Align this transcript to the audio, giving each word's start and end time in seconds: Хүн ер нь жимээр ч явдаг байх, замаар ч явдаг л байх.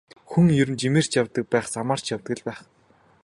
Хүн 0.29 0.47
ер 0.61 0.69
нь 0.73 0.79
жимээр 0.81 1.07
ч 1.09 1.13
явдаг 1.21 1.45
байх, 1.53 1.65
замаар 1.75 2.01
ч 2.03 2.07
явдаг 2.15 2.35
л 2.39 2.43
байх. 2.47 2.59